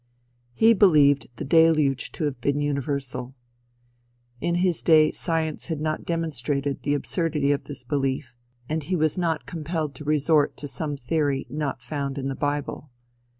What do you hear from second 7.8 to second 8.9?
belief, and